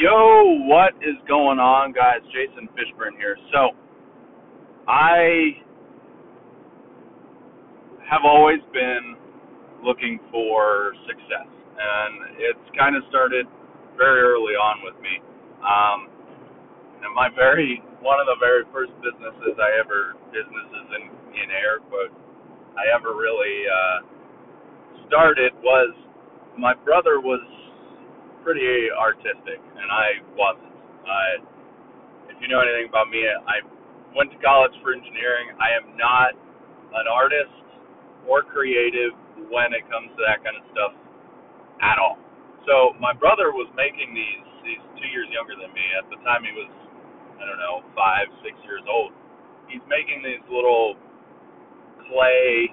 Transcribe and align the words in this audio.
Yo, 0.00 0.64
what 0.64 0.96
is 1.04 1.20
going 1.28 1.60
on, 1.60 1.92
guys? 1.92 2.24
Jason 2.32 2.72
Fishburne 2.72 3.20
here. 3.20 3.36
So, 3.52 3.76
I 4.88 5.60
have 8.08 8.24
always 8.24 8.64
been 8.72 9.12
looking 9.84 10.16
for 10.32 10.96
success, 11.04 11.44
and 11.52 12.32
it's 12.40 12.64
kind 12.80 12.96
of 12.96 13.04
started 13.12 13.44
very 14.00 14.24
early 14.24 14.56
on 14.56 14.80
with 14.88 14.96
me. 15.04 15.20
Um, 15.60 16.08
and 17.04 17.12
my 17.12 17.28
very 17.36 17.84
one 18.00 18.16
of 18.16 18.24
the 18.24 18.40
very 18.40 18.64
first 18.72 18.96
businesses 19.04 19.52
I 19.60 19.84
ever 19.84 20.16
businesses 20.32 20.86
in 20.96 21.12
in 21.44 21.52
air 21.52 21.84
quotes 21.92 22.16
I 22.72 22.88
ever 22.96 23.12
really 23.12 23.68
uh, 23.68 23.98
started 25.12 25.52
was 25.60 25.92
my 26.56 26.72
brother 26.72 27.20
was 27.20 27.44
pretty 28.42 28.88
artistic, 28.92 29.60
and 29.60 29.88
I 29.88 30.20
wasn't. 30.34 30.74
Uh, 31.04 31.34
if 32.32 32.36
you 32.40 32.48
know 32.48 32.60
anything 32.60 32.88
about 32.88 33.08
me, 33.12 33.20
I 33.24 33.64
went 34.16 34.32
to 34.32 34.38
college 34.40 34.74
for 34.80 34.92
engineering. 34.92 35.56
I 35.60 35.76
am 35.76 35.96
not 35.96 36.32
an 36.96 37.06
artist 37.06 37.54
or 38.26 38.44
creative 38.44 39.14
when 39.48 39.72
it 39.72 39.84
comes 39.88 40.12
to 40.16 40.20
that 40.24 40.44
kind 40.44 40.56
of 40.56 40.64
stuff 40.72 40.92
at 41.80 41.96
all. 41.96 42.20
So 42.68 42.96
my 43.00 43.16
brother 43.16 43.52
was 43.56 43.68
making 43.72 44.12
these. 44.12 44.44
He's 44.60 44.84
two 45.00 45.08
years 45.08 45.28
younger 45.32 45.56
than 45.56 45.72
me. 45.72 45.86
At 45.96 46.06
the 46.12 46.20
time, 46.20 46.44
he 46.44 46.52
was 46.52 46.68
I 47.40 47.48
don't 47.48 47.60
know 47.60 47.80
five, 47.96 48.28
six 48.44 48.56
years 48.68 48.84
old. 48.84 49.16
He's 49.68 49.82
making 49.88 50.20
these 50.20 50.44
little 50.52 51.00
clay 52.10 52.68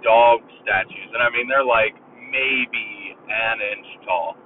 dog 0.00 0.40
statues, 0.64 1.10
and 1.12 1.20
I 1.20 1.28
mean 1.28 1.44
they're 1.50 1.66
like 1.66 1.92
maybe 2.16 3.18
an 3.28 3.60
inch 3.60 3.88
tall 4.08 4.36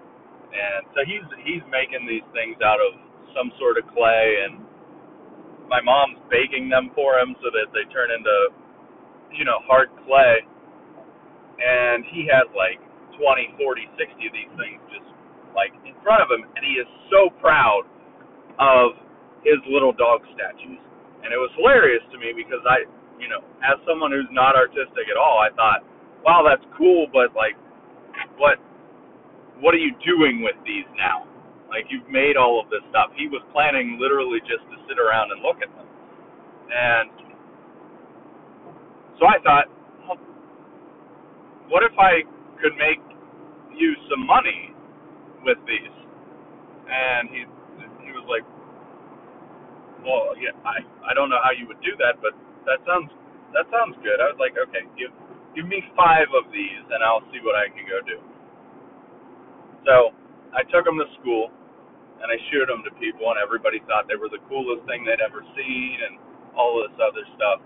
and 0.52 0.86
so 0.92 1.00
he's 1.08 1.24
he's 1.44 1.64
making 1.72 2.04
these 2.04 2.24
things 2.36 2.60
out 2.60 2.78
of 2.78 2.96
some 3.32 3.48
sort 3.56 3.80
of 3.80 3.88
clay 3.96 4.44
and 4.44 4.60
my 5.68 5.80
mom's 5.80 6.20
baking 6.28 6.68
them 6.68 6.92
for 6.92 7.16
him 7.16 7.32
so 7.40 7.48
that 7.48 7.72
they 7.72 7.88
turn 7.88 8.12
into 8.12 8.36
you 9.32 9.44
know 9.44 9.58
hard 9.64 9.88
clay. 10.04 10.44
And 11.62 12.02
he 12.10 12.26
has 12.32 12.48
like 12.56 12.80
20 13.16 13.54
40 13.56 13.86
60 13.96 14.28
of 14.28 14.34
these 14.34 14.52
things 14.58 14.80
just 14.92 15.08
like 15.54 15.72
in 15.86 15.94
front 16.02 16.24
of 16.24 16.28
him. 16.32 16.42
And 16.56 16.62
he 16.64 16.76
is 16.80 16.88
so 17.12 17.30
proud 17.38 17.86
of 18.58 18.98
his 19.46 19.60
little 19.70 19.92
dog 19.94 20.24
statues. 20.34 20.80
And 21.22 21.30
it 21.30 21.38
was 21.38 21.52
hilarious 21.56 22.02
to 22.12 22.18
me 22.18 22.34
because 22.36 22.62
i 22.68 22.84
you 23.22 23.30
know 23.30 23.40
as 23.62 23.78
someone 23.86 24.10
who's 24.10 24.28
not 24.34 24.58
artistic 24.58 25.06
at 25.06 25.14
all 25.14 25.38
i 25.38 25.50
thought 25.54 25.86
wow 26.26 26.42
that's 26.42 26.64
cool 26.74 27.06
but 27.14 27.30
like 27.38 27.54
what 28.36 28.58
what 29.60 29.74
are 29.74 29.82
you 29.82 29.92
doing 30.06 30.42
with 30.42 30.56
these 30.66 30.86
now? 30.96 31.26
Like 31.68 31.86
you've 31.90 32.08
made 32.08 32.36
all 32.38 32.60
of 32.62 32.70
this 32.70 32.84
stuff. 32.90 33.10
He 33.16 33.28
was 33.28 33.42
planning 33.52 33.98
literally 34.00 34.40
just 34.46 34.64
to 34.72 34.76
sit 34.88 34.98
around 35.00 35.32
and 35.32 35.42
look 35.42 35.58
at 35.62 35.70
them. 35.76 35.88
And 36.70 37.10
so 39.20 39.26
I 39.28 39.38
thought, 39.44 39.68
what 41.68 41.82
if 41.84 41.94
I 41.98 42.22
could 42.62 42.76
make 42.78 43.02
you 43.76 43.94
some 44.10 44.26
money 44.26 44.74
with 45.44 45.58
these? 45.66 45.94
And 46.88 47.30
he 47.30 47.40
he 48.06 48.12
was 48.12 48.26
like, 48.30 48.44
well, 50.04 50.34
yeah, 50.40 50.54
I 50.66 50.82
I 51.06 51.12
don't 51.14 51.30
know 51.30 51.40
how 51.42 51.52
you 51.54 51.66
would 51.68 51.80
do 51.82 51.94
that, 52.00 52.20
but 52.22 52.34
that 52.66 52.80
sounds 52.88 53.10
that 53.54 53.66
sounds 53.72 53.96
good. 54.04 54.20
I 54.20 54.32
was 54.32 54.40
like, 54.40 54.56
okay, 54.56 54.86
give 54.98 55.12
give 55.56 55.66
me 55.68 55.82
five 55.96 56.28
of 56.34 56.50
these, 56.52 56.84
and 56.92 57.02
I'll 57.04 57.24
see 57.32 57.40
what 57.44 57.56
I 57.56 57.68
can 57.72 57.86
go 57.88 58.00
do. 58.04 58.18
So 59.86 60.14
I 60.54 60.62
took 60.70 60.84
them 60.84 60.98
to 60.98 61.08
school 61.20 61.50
and 62.22 62.30
I 62.30 62.38
showed 62.54 62.70
them 62.70 62.86
to 62.86 62.92
people, 63.02 63.26
and 63.34 63.38
everybody 63.42 63.82
thought 63.90 64.06
they 64.06 64.14
were 64.14 64.30
the 64.30 64.38
coolest 64.46 64.86
thing 64.86 65.02
they'd 65.02 65.18
ever 65.18 65.42
seen, 65.58 65.96
and 66.06 66.22
all 66.54 66.78
this 66.78 66.94
other 67.02 67.26
stuff. 67.34 67.58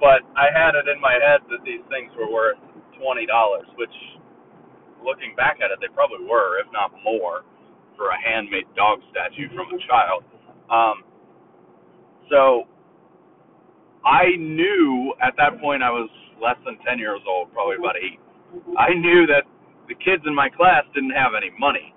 But 0.00 0.24
I 0.32 0.48
had 0.48 0.72
it 0.74 0.88
in 0.88 0.96
my 0.96 1.20
head 1.20 1.44
that 1.52 1.60
these 1.60 1.84
things 1.92 2.08
were 2.16 2.32
worth 2.32 2.56
twenty 2.96 3.28
dollars, 3.28 3.68
which, 3.76 3.92
looking 5.04 5.36
back 5.36 5.60
at 5.60 5.68
it, 5.68 5.76
they 5.84 5.92
probably 5.92 6.24
were, 6.24 6.56
if 6.64 6.72
not 6.72 6.88
more, 7.04 7.44
for 8.00 8.16
a 8.16 8.18
handmade 8.18 8.64
dog 8.72 9.04
statue 9.12 9.52
from 9.52 9.68
a 9.76 9.80
child. 9.84 10.24
Um, 10.72 11.04
so 12.32 12.64
I 14.08 14.40
knew 14.40 15.12
at 15.20 15.36
that 15.36 15.60
point 15.60 15.84
I 15.84 15.92
was 15.92 16.08
less 16.40 16.56
than 16.64 16.80
ten 16.80 16.96
years 16.98 17.20
old, 17.28 17.52
probably 17.52 17.76
about 17.76 18.00
eight. 18.00 18.16
I 18.80 18.96
knew 18.96 19.28
that 19.28 19.44
the 19.88 19.94
kids 19.94 20.22
in 20.26 20.34
my 20.34 20.48
class 20.48 20.84
didn't 20.94 21.14
have 21.16 21.32
any 21.36 21.50
money. 21.58 21.94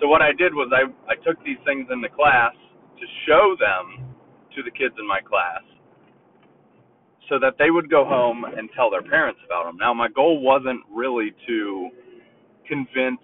So 0.00 0.08
what 0.08 0.20
I 0.22 0.32
did 0.32 0.54
was 0.54 0.70
I 0.72 0.90
I 1.10 1.16
took 1.24 1.42
these 1.44 1.60
things 1.64 1.88
into 1.90 2.08
class 2.08 2.52
to 2.52 3.06
show 3.26 3.56
them 3.58 4.12
to 4.54 4.62
the 4.62 4.70
kids 4.70 4.94
in 4.98 5.06
my 5.06 5.20
class 5.20 5.62
so 7.28 7.38
that 7.40 7.54
they 7.58 7.70
would 7.70 7.90
go 7.90 8.04
home 8.04 8.44
and 8.44 8.68
tell 8.76 8.90
their 8.90 9.02
parents 9.02 9.40
about 9.44 9.64
them. 9.64 9.76
Now 9.76 9.92
my 9.94 10.08
goal 10.08 10.40
wasn't 10.40 10.80
really 10.92 11.34
to 11.46 11.90
convince 12.68 13.20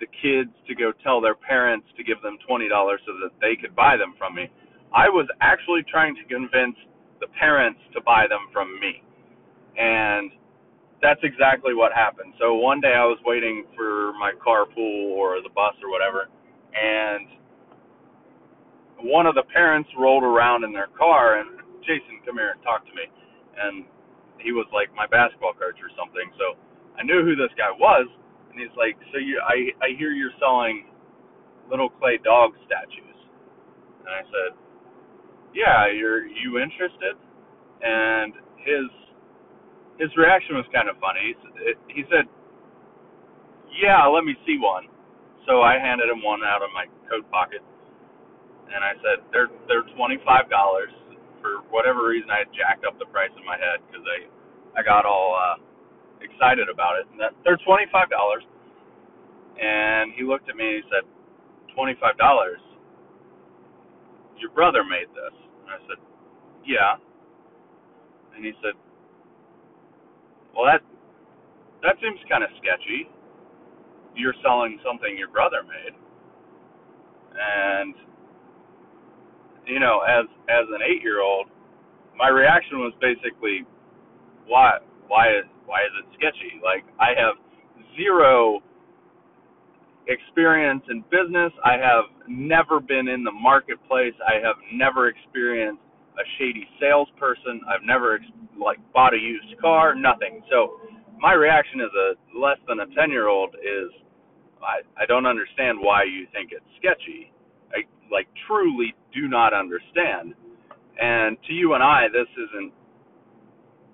the 0.00 0.06
kids 0.22 0.52
to 0.68 0.74
go 0.74 0.92
tell 1.02 1.20
their 1.20 1.34
parents 1.34 1.86
to 1.96 2.04
give 2.04 2.20
them 2.22 2.36
$20 2.48 2.68
so 2.68 3.12
that 3.22 3.32
they 3.40 3.56
could 3.56 3.74
buy 3.74 3.96
them 3.96 4.14
from 4.18 4.34
me. 4.34 4.50
I 4.94 5.08
was 5.08 5.26
actually 5.40 5.82
trying 5.90 6.14
to 6.16 6.24
convince 6.24 6.76
the 7.20 7.26
parents 7.38 7.80
to 7.94 8.00
buy 8.02 8.26
them 8.28 8.48
from 8.52 8.78
me. 8.80 9.02
And 9.76 10.30
that's 11.02 11.20
exactly 11.22 11.74
what 11.74 11.92
happened. 11.92 12.34
So 12.40 12.54
one 12.54 12.80
day 12.80 12.94
I 12.96 13.04
was 13.04 13.18
waiting 13.24 13.64
for 13.76 14.12
my 14.18 14.32
carpool 14.38 15.12
or 15.12 15.42
the 15.42 15.50
bus 15.54 15.74
or 15.82 15.90
whatever, 15.90 16.28
and 16.74 17.28
one 19.00 19.26
of 19.26 19.34
the 19.34 19.44
parents 19.52 19.88
rolled 19.98 20.24
around 20.24 20.64
in 20.64 20.72
their 20.72 20.88
car 20.96 21.40
and 21.40 21.60
Jason, 21.86 22.18
come 22.26 22.36
here 22.36 22.50
and 22.50 22.62
talk 22.66 22.82
to 22.84 22.94
me. 22.98 23.06
And 23.56 23.86
he 24.42 24.50
was 24.52 24.66
like 24.74 24.90
my 24.92 25.06
basketball 25.06 25.54
coach 25.54 25.78
or 25.78 25.88
something. 25.94 26.26
So 26.36 26.58
I 26.98 27.06
knew 27.06 27.22
who 27.22 27.38
this 27.38 27.54
guy 27.56 27.70
was, 27.70 28.10
and 28.50 28.58
he's 28.58 28.74
like, 28.76 28.98
"So 29.14 29.18
you, 29.18 29.40
I, 29.40 29.70
I 29.80 29.94
hear 29.96 30.10
you're 30.12 30.34
selling 30.42 30.90
little 31.70 31.88
clay 31.88 32.18
dog 32.18 32.52
statues." 32.66 33.16
And 34.04 34.12
I 34.12 34.22
said, 34.28 34.50
"Yeah, 35.54 35.88
you're 35.88 36.26
you 36.26 36.58
interested?" 36.58 37.16
And 37.80 38.34
his 38.60 38.90
his 39.98 40.10
reaction 40.16 40.56
was 40.56 40.66
kind 40.72 40.88
of 40.88 40.96
funny. 41.00 41.36
He 41.88 42.04
said, 42.10 42.28
"Yeah, 43.72 44.06
let 44.06 44.24
me 44.24 44.36
see 44.46 44.58
one." 44.60 44.88
So 45.46 45.62
I 45.62 45.78
handed 45.78 46.10
him 46.10 46.22
one 46.22 46.42
out 46.42 46.62
of 46.62 46.70
my 46.74 46.86
coat 47.08 47.24
pocket, 47.30 47.62
and 48.72 48.82
I 48.84 48.94
said, 49.00 49.24
"They're 49.32 49.50
they're 49.68 49.86
twenty 49.96 50.18
five 50.24 50.50
dollars." 50.50 50.90
For 51.40 51.62
whatever 51.70 52.08
reason, 52.08 52.30
I 52.30 52.42
had 52.42 52.50
jacked 52.50 52.82
up 52.84 52.98
the 52.98 53.06
price 53.06 53.30
in 53.38 53.44
my 53.46 53.54
head 53.56 53.78
because 53.86 54.02
I 54.04 54.80
I 54.80 54.82
got 54.82 55.06
all 55.06 55.36
uh, 55.36 55.56
excited 56.20 56.68
about 56.68 57.00
it. 57.00 57.06
And 57.12 57.20
that, 57.20 57.32
they're 57.44 57.60
twenty 57.64 57.86
five 57.92 58.10
dollars. 58.10 58.42
And 59.56 60.12
he 60.12 60.22
looked 60.24 60.48
at 60.50 60.56
me 60.56 60.66
and 60.66 60.84
he 60.84 60.90
said, 60.92 61.04
twenty 61.74 61.96
five 62.00 62.18
dollars. 62.18 62.60
Your 64.36 64.50
brother 64.52 64.84
made 64.84 65.08
this. 65.16 65.32
And 65.64 65.68
I 65.72 65.78
said, 65.88 66.00
yeah. 66.66 67.00
And 68.36 68.44
he 68.44 68.52
said, 68.60 68.76
well, 70.56 70.66
that 70.66 70.82
that 71.82 71.96
seems 72.02 72.18
kind 72.28 72.44
of 72.44 72.50
sketchy. 72.58 73.08
You're 74.16 74.36
selling 74.42 74.80
something 74.84 75.16
your 75.18 75.28
brother 75.30 75.62
made, 75.62 75.94
and 77.36 77.94
you 79.66 79.80
know, 79.80 80.00
as 80.08 80.26
as 80.48 80.66
an 80.72 80.80
eight 80.82 81.02
year 81.02 81.20
old, 81.22 81.48
my 82.16 82.28
reaction 82.28 82.78
was 82.78 82.92
basically, 83.00 83.66
why 84.46 84.78
why 85.08 85.28
is 85.30 85.44
why 85.66 85.82
is 85.82 85.92
it 86.00 86.06
sketchy? 86.14 86.60
Like 86.64 86.84
I 87.00 87.10
have 87.18 87.36
zero 87.96 88.60
experience 90.08 90.82
in 90.90 91.04
business. 91.10 91.52
I 91.64 91.74
have 91.74 92.06
never 92.28 92.80
been 92.80 93.08
in 93.08 93.24
the 93.24 93.32
marketplace. 93.32 94.14
I 94.26 94.34
have 94.44 94.56
never 94.72 95.08
experienced 95.08 95.82
a 96.16 96.24
shady 96.38 96.66
salesperson. 96.80 97.60
I've 97.68 97.84
never 97.84 98.18
like 98.58 98.78
bought 98.92 99.14
a 99.14 99.18
used 99.18 99.58
car, 99.60 99.94
nothing. 99.94 100.42
So 100.50 100.80
my 101.18 101.32
reaction 101.32 101.80
as 101.80 101.92
a 101.92 102.38
less 102.38 102.58
than 102.68 102.80
a 102.80 102.86
10 102.94 103.10
year 103.10 103.28
old 103.28 103.54
is 103.56 103.92
I 104.62 104.80
I 105.00 105.06
don't 105.06 105.26
understand 105.26 105.78
why 105.80 106.04
you 106.04 106.26
think 106.32 106.50
it's 106.52 106.66
sketchy. 106.78 107.32
I 107.72 107.84
like 108.10 108.28
truly 108.46 108.94
do 109.14 109.28
not 109.28 109.52
understand. 109.52 110.34
And 111.00 111.36
to 111.46 111.52
you 111.52 111.74
and 111.74 111.82
I 111.82 112.08
this 112.08 112.28
isn't 112.36 112.72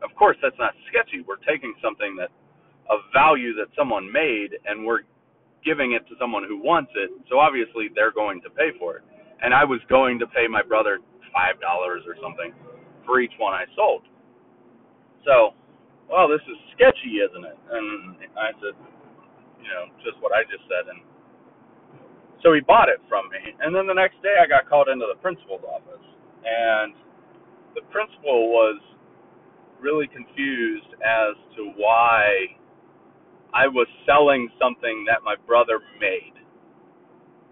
of 0.03 0.15
course 0.17 0.37
that's 0.43 0.59
not 0.59 0.75
sketchy. 0.91 1.23
We're 1.27 1.43
taking 1.47 1.75
something 1.83 2.17
that 2.17 2.31
of 2.91 3.01
value 3.13 3.55
that 3.55 3.69
someone 3.77 4.11
made 4.11 4.59
and 4.67 4.85
we're 4.85 5.03
giving 5.65 5.93
it 5.93 6.07
to 6.09 6.15
someone 6.19 6.43
who 6.47 6.59
wants 6.59 6.91
it. 6.95 7.11
So 7.31 7.39
obviously 7.39 7.89
they're 7.95 8.13
going 8.13 8.43
to 8.43 8.51
pay 8.51 8.71
for 8.79 8.97
it. 8.99 9.03
And 9.43 9.55
I 9.55 9.65
was 9.65 9.81
going 9.89 10.19
to 10.19 10.27
pay 10.27 10.47
my 10.51 10.63
brother 10.63 10.99
five 11.35 11.61
dollars 11.61 12.05
or 12.07 12.17
something 12.23 12.55
for 13.07 13.21
each 13.21 13.35
one 13.41 13.55
I 13.55 13.67
sold. 13.77 14.05
So, 15.27 15.53
well, 16.11 16.29
this 16.29 16.43
is 16.49 16.59
sketchy, 16.77 17.21
isn't 17.25 17.45
it? 17.45 17.59
And 17.73 17.89
I 18.39 18.51
said, 18.63 18.77
you 19.63 19.71
know, 19.71 19.91
just 20.05 20.19
what 20.23 20.33
I 20.35 20.45
just 20.49 20.65
said, 20.71 20.89
and 20.91 21.01
So 22.41 22.55
he 22.55 22.61
bought 22.63 22.89
it 22.89 23.03
from 23.09 23.29
me. 23.29 23.39
And 23.61 23.75
then 23.77 23.87
the 23.87 23.95
next 23.95 24.23
day 24.23 24.35
I 24.41 24.49
got 24.49 24.69
called 24.69 24.89
into 24.89 25.07
the 25.07 25.21
principal's 25.21 25.63
office. 25.69 26.07
And 26.47 26.95
the 27.75 27.83
principal 27.93 28.51
was 28.51 28.81
really 29.81 30.09
confused 30.09 30.91
as 31.05 31.37
to 31.57 31.73
why 31.77 32.57
I 33.55 33.69
was 33.69 33.89
selling 34.07 34.49
something 34.61 35.05
that 35.09 35.25
my 35.25 35.37
brother 35.47 35.81
made. 36.01 36.35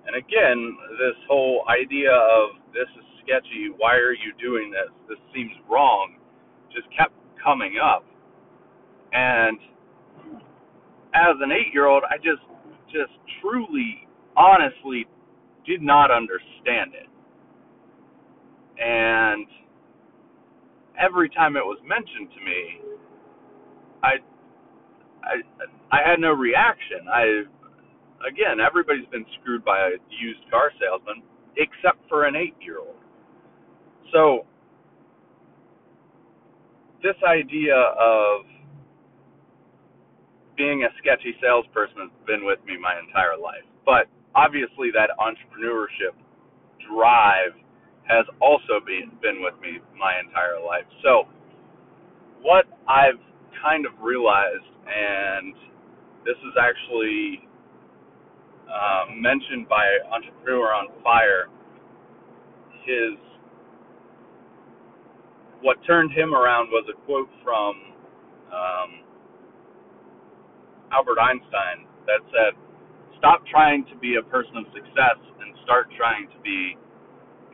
And 0.06 0.17
again, 0.17 0.77
this 0.99 1.19
whole 1.29 1.65
idea 1.69 2.12
of 2.12 2.61
this 2.75 2.88
is 2.99 3.06
sketchy, 3.22 3.70
why 3.76 3.94
are 3.94 4.12
you 4.12 4.32
doing 4.40 4.70
this? 4.70 4.90
This 5.08 5.19
seems 5.34 5.52
wrong, 5.70 6.17
just 6.72 6.87
kept 6.96 7.14
coming 7.43 7.76
up. 7.82 8.05
And 9.12 9.58
as 11.14 11.37
an 11.40 11.50
eight 11.52 11.72
year 11.72 11.87
old, 11.87 12.02
I 12.08 12.17
just 12.17 12.43
just 12.87 13.12
truly 13.40 14.06
honestly 14.37 15.06
did 15.67 15.82
not 15.82 16.11
understand 16.11 16.94
it. 16.94 17.08
And 18.78 19.46
every 20.99 21.28
time 21.31 21.56
it 21.56 21.64
was 21.64 21.78
mentioned 21.87 22.31
to 22.34 22.40
me, 22.44 22.81
I 24.02 24.12
I 25.22 25.34
I 25.93 26.08
had 26.08 26.20
no 26.20 26.32
reaction. 26.32 27.06
I 27.12 27.44
again, 28.26 28.61
everybody's 28.61 29.08
been 29.11 29.26
screwed 29.40 29.64
by 29.64 29.78
a 29.78 29.90
used 30.11 30.49
car 30.50 30.70
salesman 30.81 31.22
except 31.56 31.99
for 32.08 32.25
an 32.26 32.34
8-year-old. 32.34 32.94
So 34.12 34.47
this 37.03 37.17
idea 37.27 37.77
of 37.77 38.45
being 40.57 40.85
a 40.85 40.89
sketchy 40.99 41.35
salesperson 41.41 42.11
has 42.11 42.27
been 42.27 42.45
with 42.45 42.59
me 42.67 42.77
my 42.77 42.99
entire 43.01 43.41
life. 43.41 43.65
But 43.87 44.07
obviously 44.35 44.91
that 44.93 45.11
entrepreneurship 45.17 46.12
drive 46.85 47.57
has 48.05 48.27
also 48.41 48.83
been 48.85 49.12
been 49.23 49.41
with 49.41 49.55
me 49.62 49.79
my 49.99 50.19
entire 50.19 50.59
life. 50.61 50.85
So 51.03 51.25
what 52.43 52.67
I've 52.89 53.21
kind 53.63 53.87
of 53.87 53.93
realized, 54.01 54.69
and 54.89 55.55
this 56.25 56.37
is 56.37 56.55
actually 56.61 57.49
uh, 58.69 59.13
mentioned 59.15 59.69
by 59.69 59.85
Entrepreneur 60.13 60.75
on 60.75 60.89
Fire, 61.03 61.49
his 62.85 63.17
what 65.62 65.79
turned 65.87 66.12
him 66.12 66.35
around 66.35 66.69
was 66.71 66.87
a 66.91 66.97
quote 67.07 67.31
from 67.45 67.75
um, 68.53 68.91
Albert 70.93 71.19
Einstein 71.21 71.87
that 72.07 72.21
said, 72.33 72.59
"Stop 73.19 73.45
trying 73.47 73.85
to 73.93 73.97
be 73.99 74.17
a 74.17 74.25
person 74.31 74.57
of 74.59 74.67
success 74.75 75.19
and 75.41 75.55
start 75.65 75.89
trying 75.97 76.29
to 76.31 76.39
be 76.43 76.77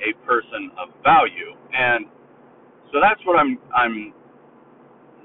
a 0.01 0.13
person 0.27 0.71
of 0.79 0.91
value. 1.05 1.53
And 1.73 2.07
so 2.93 3.01
that's 3.03 3.21
what 3.27 3.39
I'm 3.39 3.59
I'm 3.75 4.15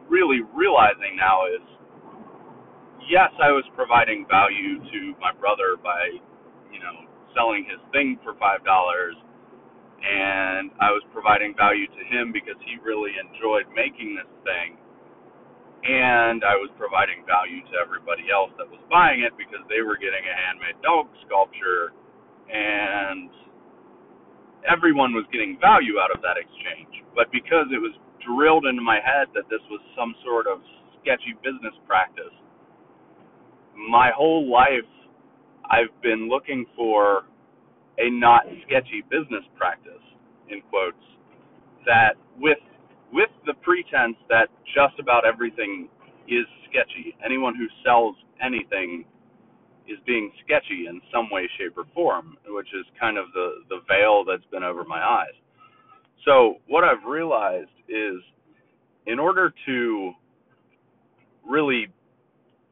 really 0.10 0.42
realizing 0.56 1.16
now 1.18 1.48
is 1.48 1.64
yes, 3.10 3.32
I 3.42 3.52
was 3.52 3.66
providing 3.76 4.26
value 4.30 4.80
to 4.80 5.00
my 5.20 5.34
brother 5.40 5.78
by, 5.82 6.18
you 6.72 6.80
know, 6.80 7.08
selling 7.36 7.66
his 7.70 7.80
thing 7.92 8.20
for 8.24 8.36
five 8.40 8.64
dollars 8.66 9.16
and 10.02 10.74
I 10.82 10.90
was 10.90 11.06
providing 11.14 11.54
value 11.54 11.86
to 11.86 12.04
him 12.10 12.34
because 12.34 12.58
he 12.66 12.82
really 12.82 13.14
enjoyed 13.22 13.70
making 13.74 14.18
this 14.18 14.30
thing. 14.44 14.78
And 15.82 16.46
I 16.46 16.58
was 16.62 16.70
providing 16.78 17.26
value 17.26 17.62
to 17.74 17.76
everybody 17.82 18.30
else 18.30 18.54
that 18.62 18.70
was 18.70 18.82
buying 18.90 19.26
it 19.26 19.34
because 19.38 19.66
they 19.70 19.82
were 19.82 19.98
getting 19.98 20.22
a 20.22 20.36
handmade 20.36 20.78
dog 20.86 21.10
sculpture 21.26 21.94
and 22.50 23.30
everyone 24.70 25.14
was 25.14 25.26
getting 25.34 25.58
value 25.58 25.98
out 25.98 26.14
of 26.14 26.22
that 26.22 26.38
exchange. 26.38 27.02
But 27.18 27.34
because 27.34 27.70
it 27.74 27.82
was 27.82 27.94
drilled 28.22 28.66
into 28.70 28.82
my 28.82 29.02
head 29.02 29.34
that 29.34 29.50
this 29.50 29.64
was 29.74 29.82
some 29.98 30.14
sort 30.22 30.46
of 30.46 30.62
sketchy 31.02 31.34
business 31.42 31.74
practice, 31.90 32.34
my 33.90 34.12
whole 34.14 34.46
life 34.50 34.86
I've 35.66 35.94
been 36.04 36.30
looking 36.30 36.66
for 36.76 37.26
a 37.98 38.10
not 38.10 38.44
sketchy 38.66 39.04
business 39.10 39.44
practice 39.58 40.04
in 40.50 40.62
quotes 40.70 40.98
that 41.86 42.14
with 42.38 42.58
with 43.14 43.30
the 43.46 43.54
pretense 43.62 44.16
that 44.30 44.48
just 44.74 45.00
about 45.00 45.26
everything 45.26 45.90
is 46.28 46.46
sketchy. 46.70 47.16
Anyone 47.26 47.56
who 47.56 47.68
sells 47.84 48.16
anything 48.42 49.06
is 49.88 49.98
being 50.06 50.32
sketchy 50.46 50.88
in 50.88 51.02
some 51.14 51.30
way, 51.30 51.50
shape, 51.58 51.78
or 51.78 51.84
form, 51.94 52.38
which 52.48 52.68
is 52.74 52.86
kind 53.00 53.18
of 53.18 53.26
the, 53.34 53.64
the 53.70 53.80
veil 53.88 54.24
that's 54.24 54.46
been 54.52 54.64
over 54.64 54.84
my 54.86 55.02
eyes. 55.04 55.36
So, 56.26 56.58
what 56.68 56.84
I've 56.84 57.04
realized 57.06 57.70
is 57.90 58.22
in 59.08 59.20
order 59.20 59.54
to 59.66 60.12
really 61.48 61.88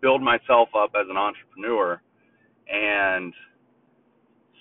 build 0.01 0.21
myself 0.21 0.69
up 0.77 0.91
as 0.95 1.07
an 1.09 1.17
entrepreneur 1.17 1.99
and 2.71 3.33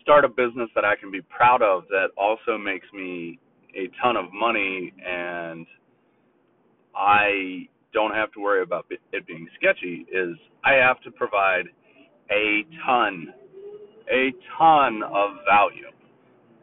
start 0.08 0.25
a 0.25 0.28
business 0.28 0.70
that 0.75 0.87
I 0.87 0.96
can 0.96 1.10
be 1.10 1.20
proud 1.20 1.60
of 1.60 1.84
that 1.90 2.06
also 2.16 2.56
makes 2.56 2.87
me 2.94 3.38
a 3.76 3.90
ton 4.02 4.16
of 4.16 4.32
money 4.32 4.90
and 5.06 5.66
I 6.96 7.69
don't 7.93 8.14
have 8.14 8.32
to 8.32 8.40
worry 8.40 8.62
about 8.62 8.87
it 8.90 9.26
being 9.26 9.46
sketchy 9.60 10.06
is 10.10 10.34
I 10.64 10.72
have 10.81 10.99
to 11.02 11.10
provide 11.10 11.66
a 12.31 12.64
ton, 12.87 13.34
a 14.10 14.32
ton 14.56 15.02
of 15.02 15.44
value. 15.44 15.93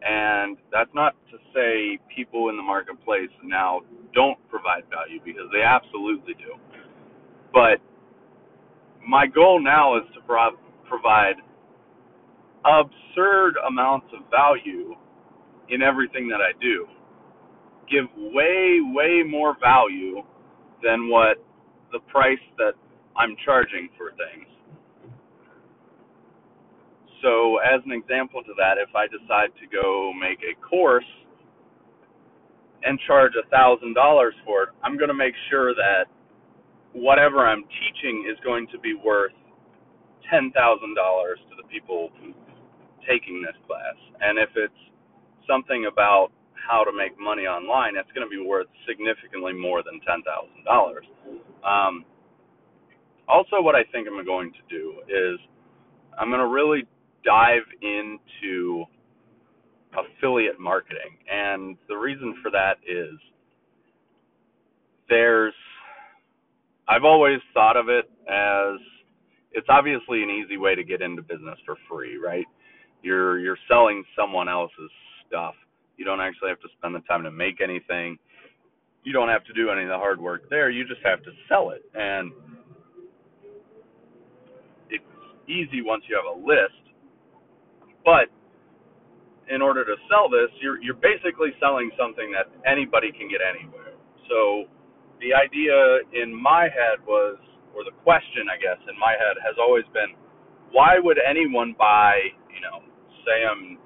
And 0.02 0.58
that's 0.72 0.90
not 0.96 1.14
to 1.30 1.38
say 1.54 2.00
people 2.16 2.50
in 2.50 2.58
the 2.58 2.64
marketplace 2.64 3.30
now 3.44 3.82
don't 4.16 4.40
provide 4.50 4.90
value 4.90 5.20
because 5.24 5.50
they 5.54 5.62
absolutely 5.62 6.34
do. 6.34 6.58
But 7.54 7.78
my 9.08 9.28
goal 9.28 9.62
now 9.64 9.98
is 9.98 10.04
to 10.16 10.22
pro- 10.22 10.58
provide 10.90 11.36
absurd 12.66 13.56
amounts 13.68 14.08
of 14.14 14.30
value 14.32 14.96
in 15.70 15.82
everything 15.82 16.28
that 16.30 16.42
I 16.42 16.54
do. 16.62 16.88
Give 17.90 18.06
way, 18.18 18.80
way 18.82 19.24
more 19.28 19.56
value 19.62 20.24
than 20.84 21.10
what 21.10 21.38
the 21.92 22.00
price 22.12 22.42
that 22.58 22.74
I'm 23.18 23.36
charging 23.46 23.90
for 23.98 24.12
things. 24.12 24.48
So, 27.24 27.58
as 27.60 27.82
an 27.86 27.92
example 27.92 28.44
to 28.44 28.54
that, 28.58 28.78
if 28.78 28.94
I 28.96 29.08
decide 29.08 29.50
to 29.62 29.68
go 29.68 30.12
make 30.14 30.40
a 30.46 30.54
course 30.66 31.08
and 32.84 33.00
charge 33.08 33.34
a 33.36 33.48
thousand 33.50 33.96
dollars 33.96 34.36
for 34.46 34.64
it, 34.64 34.70
I'm 34.84 34.98
going 34.98 35.10
to 35.10 35.16
make 35.18 35.34
sure 35.50 35.74
that 35.76 36.06
whatever 36.94 37.48
I'm 37.48 37.64
teaching 37.64 38.28
is 38.32 38.38
going 38.44 38.68
to 38.74 38.80
be 38.80 38.94
worth 38.96 39.34
ten 40.32 40.52
thousand 40.52 40.96
dollars 40.96 41.40
to 41.50 41.56
the 41.62 41.68
people 41.70 42.10
taking 43.08 43.42
this 43.42 43.56
class. 43.68 43.96
And 44.22 44.38
if 44.38 44.50
it's 44.56 44.82
something 45.48 45.88
about 45.92 46.30
how 46.54 46.84
to 46.84 46.92
make 46.92 47.20
money 47.20 47.44
online, 47.44 47.96
it's 47.96 48.12
going 48.14 48.26
to 48.26 48.32
be 48.32 48.44
worth 48.44 48.68
significantly 48.88 49.54
more 49.54 49.84
than 49.84 50.02
ten 50.02 50.24
thousand 50.24 50.64
dollars. 50.66 51.06
Um, 51.64 52.06
also, 53.28 53.62
what 53.62 53.76
I 53.76 53.84
think 53.92 54.08
I'm 54.08 54.24
going 54.26 54.52
to 54.54 54.64
do 54.70 55.02
is 55.10 55.40
I'm 56.18 56.30
going 56.30 56.40
to 56.40 56.48
really 56.48 56.84
dive 57.24 57.64
into 57.82 58.86
affiliate 59.98 60.60
marketing. 60.60 61.18
And 61.32 61.78
the 61.88 61.96
reason 61.96 62.36
for 62.42 62.52
that 62.52 62.76
is 62.88 63.18
there's, 65.10 65.54
I've 66.88 67.04
always 67.04 67.40
thought 67.54 67.78
of 67.78 67.90
it 67.90 68.06
as 68.30 68.80
it's 69.52 69.68
obviously 69.70 70.22
an 70.22 70.30
easy 70.30 70.58
way 70.58 70.76
to 70.76 70.84
get 70.84 71.02
into 71.02 71.22
business 71.22 71.58
for 71.66 71.78
free, 71.90 72.18
right? 72.18 72.46
You're 73.06 73.40
you're 73.40 73.60
selling 73.70 74.04
someone 74.18 74.50
else's 74.50 74.92
stuff. 75.28 75.54
You 75.98 76.06
don't 76.06 76.22
actually 76.22 76.50
have 76.50 76.62
to 76.62 76.70
spend 76.80 76.96
the 76.96 77.02
time 77.02 77.24
to 77.24 77.32
make 77.32 77.62
anything. 77.62 78.18
You 79.04 79.14
don't 79.14 79.30
have 79.30 79.46
to 79.46 79.54
do 79.54 79.70
any 79.70 79.84
of 79.84 79.90
the 79.90 79.98
hard 79.98 80.20
work 80.20 80.50
there. 80.50 80.72
You 80.72 80.88
just 80.88 81.02
have 81.06 81.22
to 81.24 81.32
sell 81.48 81.70
it. 81.70 81.86
And 81.94 82.34
it's 84.90 85.06
easy 85.48 85.84
once 85.86 86.04
you 86.10 86.18
have 86.18 86.26
a 86.26 86.40
list 86.46 86.86
but 88.06 88.30
in 89.50 89.62
order 89.62 89.84
to 89.84 89.96
sell 90.10 90.30
this, 90.30 90.54
you're 90.62 90.82
you're 90.82 91.02
basically 91.02 91.58
selling 91.60 91.90
something 91.98 92.32
that 92.32 92.54
anybody 92.70 93.12
can 93.12 93.28
get 93.28 93.42
anywhere. 93.42 93.98
So 94.30 94.70
the 95.20 95.34
idea 95.34 96.06
in 96.14 96.30
my 96.30 96.70
head 96.70 97.02
was, 97.10 97.42
or 97.74 97.84
the 97.84 97.98
question 98.06 98.46
I 98.46 98.62
guess 98.62 98.78
in 98.86 98.98
my 99.02 99.18
head 99.18 99.42
has 99.42 99.58
always 99.58 99.86
been, 99.94 100.14
why 100.72 101.02
would 101.02 101.18
anyone 101.18 101.74
buy, 101.78 102.30
you 102.54 102.62
know, 102.62 102.85
say 103.28 103.44
I'm 103.46 103.78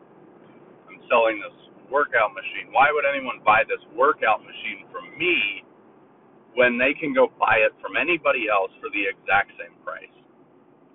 I'm 0.89 1.01
selling 1.09 1.41
this 1.41 1.55
workout 1.91 2.33
machine. 2.35 2.71
Why 2.71 2.91
would 2.93 3.05
anyone 3.07 3.41
buy 3.45 3.63
this 3.67 3.81
workout 3.95 4.43
machine 4.43 4.87
from 4.91 5.11
me 5.17 5.65
when 6.55 6.77
they 6.77 6.93
can 6.97 7.13
go 7.13 7.29
buy 7.39 7.61
it 7.65 7.73
from 7.81 7.97
anybody 7.97 8.47
else 8.51 8.71
for 8.81 8.89
the 8.93 9.03
exact 9.05 9.53
same 9.59 9.75
price? 9.83 10.11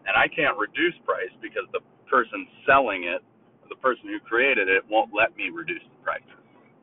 And 0.07 0.15
I 0.17 0.29
can't 0.33 0.57
reduce 0.59 0.95
price 1.05 1.33
because 1.43 1.67
the 1.73 1.83
person 2.11 2.47
selling 2.67 3.05
it, 3.05 3.23
the 3.69 3.81
person 3.81 4.09
who 4.09 4.21
created 4.23 4.69
it, 4.69 4.85
won't 4.91 5.11
let 5.15 5.37
me 5.37 5.51
reduce 5.51 5.83
the 5.85 6.01
price. 6.05 6.27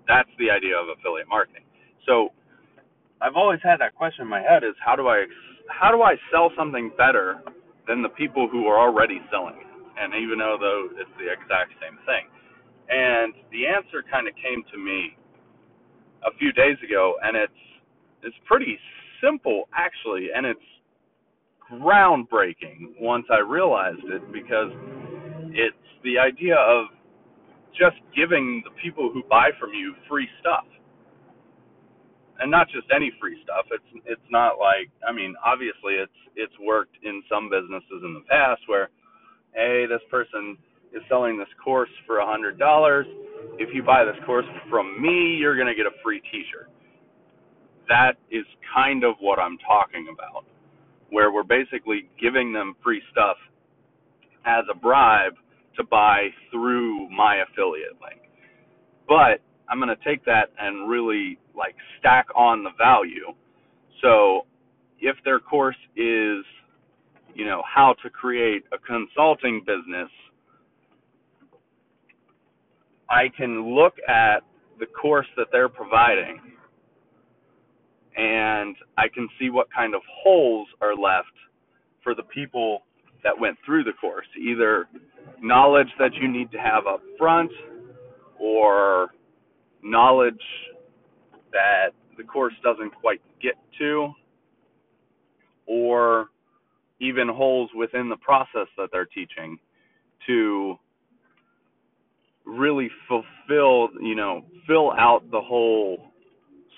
That's 0.07 0.29
the 0.39 0.51
idea 0.51 0.77
of 0.77 0.89
affiliate 0.91 1.29
marketing. 1.29 1.65
So 2.07 2.29
I've 3.21 3.35
always 3.37 3.59
had 3.63 3.79
that 3.81 3.95
question 3.95 4.23
in 4.23 4.29
my 4.29 4.41
head: 4.41 4.63
is 4.63 4.75
how 4.83 4.95
do 4.95 5.07
I 5.07 5.25
how 5.69 5.91
do 5.91 6.03
I 6.03 6.15
sell 6.31 6.51
something 6.57 6.91
better 6.97 7.41
than 7.87 8.01
the 8.03 8.09
people 8.09 8.49
who 8.51 8.67
are 8.67 8.79
already 8.79 9.21
selling 9.31 9.55
it? 9.61 9.70
And 9.99 10.13
even 10.15 10.39
though 10.39 10.57
it's 10.95 11.15
the 11.19 11.31
exact 11.31 11.73
same 11.81 11.97
thing, 12.05 12.27
and 12.89 13.33
the 13.51 13.67
answer 13.67 14.03
kind 14.11 14.27
of 14.27 14.33
came 14.35 14.63
to 14.71 14.77
me 14.77 15.15
a 16.25 16.35
few 16.37 16.51
days 16.51 16.77
ago, 16.83 17.15
and 17.23 17.37
it's 17.37 17.61
it's 18.23 18.35
pretty 18.45 18.77
simple 19.23 19.67
actually, 19.73 20.29
and 20.35 20.45
it's 20.45 20.67
groundbreaking 21.71 22.99
once 22.99 23.25
I 23.31 23.39
realized 23.39 24.03
it 24.05 24.21
because 24.33 24.71
it's 25.53 25.87
the 26.03 26.19
idea 26.19 26.55
of 26.55 26.87
just 27.71 27.95
giving 28.15 28.61
the 28.65 28.71
people 28.83 29.09
who 29.13 29.23
buy 29.29 29.49
from 29.59 29.71
you 29.73 29.95
free 30.09 30.27
stuff. 30.39 30.65
And 32.39 32.49
not 32.49 32.67
just 32.67 32.87
any 32.93 33.11
free 33.21 33.37
stuff. 33.43 33.65
It's 33.69 34.03
it's 34.05 34.29
not 34.31 34.57
like 34.57 34.89
I 35.07 35.13
mean, 35.13 35.35
obviously 35.45 35.95
it's 36.01 36.19
it's 36.35 36.53
worked 36.59 36.97
in 37.03 37.23
some 37.29 37.49
businesses 37.49 38.01
in 38.03 38.13
the 38.13 38.25
past 38.27 38.61
where 38.67 38.89
hey, 39.53 39.85
this 39.87 40.01
person 40.09 40.57
is 40.93 41.01
selling 41.09 41.37
this 41.37 41.47
course 41.63 41.89
for 42.05 42.19
a 42.19 42.25
hundred 42.25 42.59
dollars. 42.59 43.05
If 43.57 43.73
you 43.73 43.83
buy 43.83 44.03
this 44.05 44.21
course 44.25 44.45
from 44.69 45.01
me, 45.01 45.37
you're 45.39 45.57
gonna 45.57 45.75
get 45.75 45.85
a 45.85 45.95
free 46.03 46.21
t 46.31 46.43
shirt. 46.51 46.69
That 47.87 48.13
is 48.29 48.45
kind 48.73 49.03
of 49.03 49.15
what 49.19 49.39
I'm 49.39 49.57
talking 49.59 50.07
about 50.13 50.45
where 51.11 51.31
we're 51.31 51.43
basically 51.43 52.09
giving 52.19 52.53
them 52.53 52.75
free 52.83 53.01
stuff 53.11 53.37
as 54.45 54.63
a 54.71 54.75
bribe 54.75 55.33
to 55.77 55.83
buy 55.83 56.27
through 56.51 57.09
my 57.09 57.43
affiliate 57.43 57.99
link. 58.01 58.21
But 59.07 59.41
I'm 59.69 59.79
going 59.79 59.95
to 59.95 60.03
take 60.09 60.25
that 60.25 60.51
and 60.59 60.89
really 60.89 61.37
like 61.55 61.75
stack 61.99 62.27
on 62.35 62.63
the 62.63 62.71
value. 62.77 63.33
So 64.01 64.41
if 64.99 65.17
their 65.25 65.39
course 65.39 65.77
is, 65.95 66.43
you 67.35 67.45
know, 67.45 67.61
how 67.65 67.95
to 68.03 68.09
create 68.09 68.63
a 68.73 68.77
consulting 68.77 69.61
business, 69.65 70.09
I 73.09 73.29
can 73.35 73.75
look 73.75 73.93
at 74.07 74.39
the 74.79 74.85
course 74.85 75.27
that 75.37 75.47
they're 75.51 75.69
providing 75.69 76.39
and 78.15 78.75
I 78.97 79.07
can 79.13 79.27
see 79.39 79.49
what 79.49 79.67
kind 79.73 79.95
of 79.95 80.01
holes 80.23 80.67
are 80.81 80.95
left 80.95 81.33
for 82.03 82.13
the 82.15 82.23
people 82.23 82.83
that 83.23 83.39
went 83.39 83.57
through 83.65 83.83
the 83.83 83.93
course. 83.99 84.25
Either 84.39 84.87
knowledge 85.41 85.87
that 85.99 86.13
you 86.15 86.27
need 86.27 86.51
to 86.51 86.57
have 86.57 86.87
up 86.87 87.01
front 87.17 87.51
or 88.39 89.09
knowledge 89.83 90.41
that 91.51 91.89
the 92.17 92.23
course 92.23 92.53
doesn't 92.63 92.93
quite 92.95 93.21
get 93.41 93.55
to 93.79 94.11
or 95.67 96.27
even 97.01 97.27
holes 97.27 97.69
within 97.75 98.09
the 98.09 98.17
process 98.17 98.67
that 98.77 98.89
they're 98.91 99.05
teaching 99.05 99.57
to 100.27 100.75
really 102.45 102.89
fulfill, 103.07 103.89
you 104.01 104.15
know, 104.15 104.45
fill 104.67 104.91
out 104.91 105.23
the 105.31 105.41
whole 105.41 105.97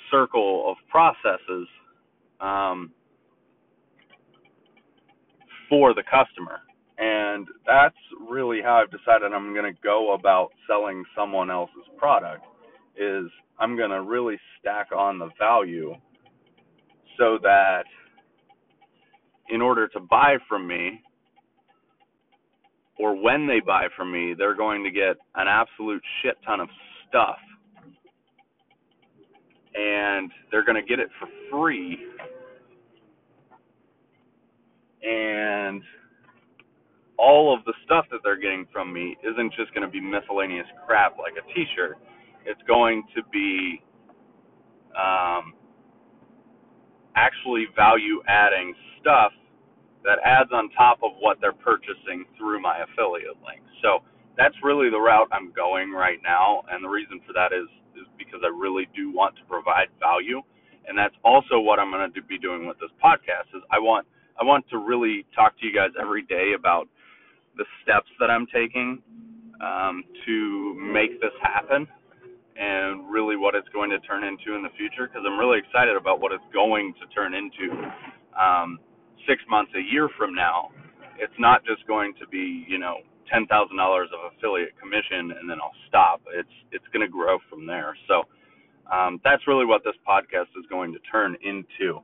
circle 0.10 0.70
of 0.70 0.78
processes 0.90 1.68
um, 2.40 2.92
for 5.70 5.94
the 5.94 6.04
customer. 6.04 6.60
And 6.98 7.48
that's 7.66 7.96
really 8.30 8.62
how 8.62 8.76
I've 8.84 8.92
decided 8.92 9.34
I'm 9.34 9.54
going 9.54 9.74
to 9.74 9.80
go 9.84 10.14
about 10.14 10.50
selling 10.68 11.04
someone 11.18 11.50
else's 11.52 11.88
product 11.98 12.46
is 12.96 13.26
I'm 13.60 13.76
going 13.76 13.90
to 13.90 14.02
really 14.02 14.38
stack 14.60 14.90
on 14.96 15.20
the 15.20 15.30
value 15.40 15.96
so 17.18 17.38
that 17.42 17.84
in 19.50 19.62
order 19.62 19.88
to 19.90 20.00
buy 20.00 20.38
from 20.48 20.68
me 20.68 21.02
or 23.00 23.22
when 23.22 23.48
they 23.48 23.60
buy 23.60 23.88
from 23.96 24.12
me, 24.12 24.34
they're 24.38 24.56
going 24.56 24.84
to 24.84 24.92
get 24.92 25.18
an 25.36 25.48
absolute 25.48 26.02
shit 26.22 26.38
ton 26.46 26.60
of 26.60 26.70
stuff 27.10 27.38
and 29.76 30.32
they're 30.52 30.66
going 30.66 30.82
to 30.82 30.88
get 30.88 31.00
it 31.00 31.10
for 31.20 31.28
free. 31.52 31.98
And 35.04 35.82
all 37.18 37.54
of 37.54 37.66
the 37.66 37.74
stuff 37.86 38.06
that 38.12 38.20
they're 38.24 38.40
getting 38.40 38.66
from 38.72 38.94
me 38.94 39.18
isn't 39.24 39.54
just 39.54 39.74
going 39.74 39.86
to 39.86 39.92
be 39.92 40.00
miscellaneous 40.00 40.68
crap 40.86 41.18
like 41.18 41.34
a 41.34 41.54
T-shirt. 41.54 41.98
It's 42.46 42.62
going 42.68 43.04
to 43.16 43.22
be 43.32 43.82
um, 44.98 45.54
actually 47.16 47.68
value-adding 47.76 48.74
stuff 49.00 49.32
that 50.04 50.20
adds 50.24 50.52
on 50.52 50.70
top 50.72 51.00
of 51.04 51.12
what 51.20 51.38
they're 51.40 51.56
purchasing 51.56 52.26
through 52.38 52.62
my 52.62 52.84
affiliate 52.84 53.40
link. 53.46 53.64
So 53.82 54.04
that's 54.38 54.56
really 54.64 54.90
the 54.90 55.00
route 55.00 55.28
I'm 55.32 55.52
going 55.54 55.92
right 55.92 56.20
now, 56.24 56.64
and 56.70 56.84
the 56.84 56.90
reason 56.90 57.22
for 57.26 57.34
that 57.34 57.54
is 57.54 57.68
is 57.94 58.10
because 58.18 58.42
I 58.44 58.50
really 58.50 58.90
do 58.96 59.14
want 59.14 59.36
to 59.38 59.44
provide 59.46 59.94
value, 60.00 60.42
and 60.88 60.98
that's 60.98 61.14
also 61.24 61.60
what 61.60 61.78
I'm 61.78 61.92
going 61.92 62.12
to 62.12 62.22
be 62.24 62.40
doing 62.40 62.66
with 62.66 62.80
this 62.80 62.90
podcast. 62.98 63.54
Is 63.56 63.62
I 63.72 63.80
want 63.80 64.08
I 64.40 64.44
want 64.44 64.66
to 64.70 64.78
really 64.78 65.26
talk 65.36 65.58
to 65.60 65.66
you 65.66 65.74
guys 65.74 65.92
every 66.02 66.24
day 66.24 66.54
about 66.58 66.90
the 67.56 67.66
steps 67.84 68.10
that 68.20 68.32
I'm 68.32 68.48
taking 68.48 69.02
um, 69.62 70.04
to 70.26 70.74
make 70.74 71.22
this 71.22 71.34
happen, 71.42 71.88
and 72.58 73.10
really 73.10 73.36
what 73.36 73.56
it's 73.56 73.68
going 73.70 73.90
to 73.90 74.00
turn 74.00 74.24
into 74.24 74.56
in 74.56 74.64
the 74.64 74.74
future. 74.78 75.08
Because 75.08 75.24
I'm 75.26 75.40
really 75.40 75.60
excited 75.60 75.96
about 75.96 76.22
what 76.22 76.32
it's 76.32 76.46
going 76.54 76.94
to 77.02 77.06
turn 77.14 77.34
into 77.34 77.74
um, 78.38 78.80
six 79.28 79.42
months, 79.50 79.72
a 79.76 79.82
year 79.82 80.10
from 80.18 80.34
now. 80.34 80.70
It's 81.18 81.34
not 81.40 81.64
just 81.66 81.86
going 81.88 82.14
to 82.20 82.28
be 82.28 82.66
you 82.68 82.78
know 82.78 83.06
ten 83.32 83.46
thousand 83.48 83.78
dollars 83.78 84.10
of 84.14 84.34
affiliate 84.34 84.78
commission 84.80 85.34
and 85.40 85.50
then 85.50 85.58
I'll 85.62 85.76
stop. 85.88 86.22
It's 86.34 86.56
it's 86.72 86.86
going 86.94 87.06
to 87.06 87.12
grow 87.12 87.38
from 87.50 87.66
there. 87.66 87.96
So 88.08 88.24
um, 88.92 89.22
that's 89.24 89.48
really 89.48 89.66
what 89.66 89.84
this 89.84 89.96
podcast 90.08 90.52
is 90.60 90.66
going 90.70 90.92
to 90.94 91.00
turn 91.12 91.38
into, 91.42 92.02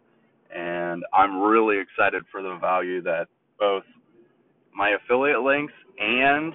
and 0.53 1.03
I'm 1.13 1.41
really 1.41 1.77
excited 1.77 2.23
for 2.31 2.41
the 2.41 2.57
value 2.61 3.01
that 3.03 3.27
both 3.59 3.83
my 4.73 4.95
affiliate 4.95 5.41
links 5.41 5.73
and 5.99 6.53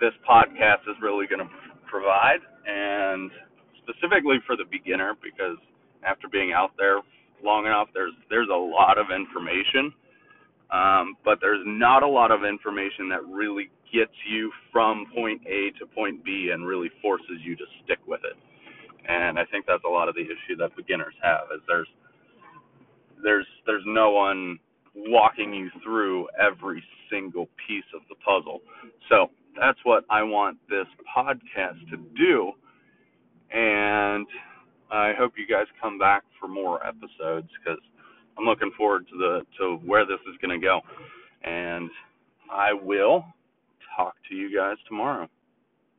this 0.00 0.12
podcast 0.28 0.86
is 0.88 0.96
really 1.02 1.26
going 1.26 1.40
to 1.40 1.50
provide, 1.90 2.40
and 2.66 3.30
specifically 3.82 4.38
for 4.46 4.56
the 4.56 4.64
beginner 4.70 5.14
because 5.22 5.58
after 6.06 6.28
being 6.28 6.52
out 6.52 6.72
there 6.78 7.00
long 7.44 7.66
enough, 7.66 7.88
there's 7.94 8.14
there's 8.30 8.48
a 8.52 8.56
lot 8.56 8.98
of 8.98 9.06
information 9.10 9.92
um, 10.72 11.16
but 11.24 11.38
there's 11.40 11.62
not 11.66 12.02
a 12.02 12.08
lot 12.08 12.32
of 12.32 12.44
information 12.44 13.08
that 13.10 13.24
really 13.28 13.70
gets 13.92 14.14
you 14.28 14.50
from 14.72 15.04
point 15.14 15.42
A 15.46 15.70
to 15.78 15.86
point 15.86 16.24
B 16.24 16.50
and 16.52 16.66
really 16.66 16.90
forces 17.02 17.38
you 17.44 17.54
to 17.56 17.64
stick 17.84 17.98
with 18.06 18.22
it. 18.24 18.36
And 19.06 19.38
I 19.38 19.44
think 19.46 19.66
that's 19.68 19.84
a 19.86 19.90
lot 19.90 20.08
of 20.08 20.14
the 20.14 20.22
issue 20.22 20.56
that 20.58 20.74
beginners 20.74 21.14
have 21.22 21.52
is 21.54 21.60
there's 21.68 21.88
there's 23.22 23.46
there's 23.66 23.84
no 23.86 24.10
one 24.12 24.58
walking 24.96 25.52
you 25.52 25.70
through 25.84 26.28
every 26.40 26.82
single 27.10 27.48
piece 27.68 27.84
of 27.94 28.02
the 28.08 28.16
puzzle. 28.24 28.60
So 29.10 29.30
that's 29.58 29.78
what 29.84 30.04
I 30.10 30.22
want 30.22 30.58
this 30.68 30.86
podcast 31.16 31.78
to 31.90 31.96
do. 32.16 32.52
And 33.52 34.26
I 34.90 35.12
hope 35.18 35.32
you 35.36 35.46
guys 35.46 35.66
come 35.80 35.98
back 35.98 36.22
for 36.40 36.48
more 36.48 36.84
episodes 36.86 37.48
because 37.58 37.80
I'm 38.38 38.44
looking 38.44 38.70
forward 38.76 39.06
to 39.08 39.18
the 39.18 39.40
to 39.58 39.76
where 39.86 40.06
this 40.06 40.20
is 40.28 40.36
going 40.40 40.58
to 40.58 40.64
go, 40.64 40.80
and 41.44 41.90
I 42.50 42.72
will 42.72 43.24
talk 43.96 44.14
to 44.30 44.34
you 44.34 44.54
guys 44.56 44.76
tomorrow. 44.88 45.28